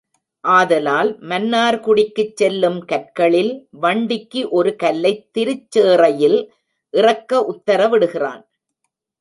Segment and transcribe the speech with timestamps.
[0.43, 3.51] ஆதலால் மன்னார்குடிக்குச் செல்லும் கற்களில்
[3.79, 6.39] வண்டிக்கு ஒரு கல்லைத் திருச் சேறையில்
[6.93, 8.43] இறக்க உத்தர விடுகிறான்.